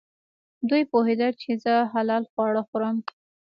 دوی 0.69 0.83
پوهېدل 0.91 1.31
چې 1.41 1.51
زه 1.63 1.73
حلال 1.93 2.23
خواړه 2.31 2.61
خورم. 2.69 2.97